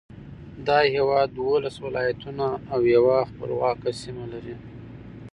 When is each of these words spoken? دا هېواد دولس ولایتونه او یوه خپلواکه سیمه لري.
دا 0.67 0.79
هېواد 0.95 1.27
دولس 1.41 1.75
ولایتونه 1.85 2.47
او 2.73 2.79
یوه 2.95 3.17
خپلواکه 3.31 3.89
سیمه 4.01 4.25
لري. 4.33 4.55